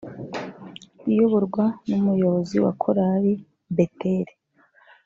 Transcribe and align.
iyoborwa 1.11 1.65
n’umuyobozi 1.87 2.57
wa 2.63 2.71
korali 2.81 3.33
Bether 3.75 4.27